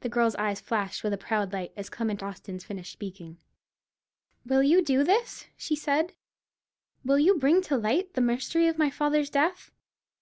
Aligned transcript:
The 0.00 0.08
girl's 0.08 0.34
eyes 0.36 0.62
flashed 0.62 1.04
with 1.04 1.12
a 1.12 1.18
proud 1.18 1.52
light, 1.52 1.74
as 1.76 1.90
Clement 1.90 2.22
Austin 2.22 2.58
finished 2.58 2.90
speaking. 2.90 3.36
"Will 4.46 4.62
you 4.62 4.80
do 4.82 5.04
this?" 5.04 5.44
she 5.58 5.76
said; 5.76 6.14
"will 7.04 7.18
you 7.18 7.34
bring 7.34 7.60
to 7.64 7.76
light 7.76 8.14
the 8.14 8.22
mystery 8.22 8.66
of 8.66 8.78
my 8.78 8.88
father's 8.88 9.28
death? 9.28 9.70